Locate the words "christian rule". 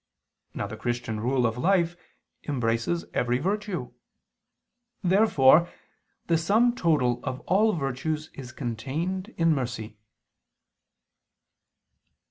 0.77-1.45